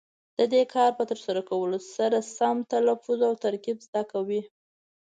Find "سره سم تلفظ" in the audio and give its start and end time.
1.95-3.19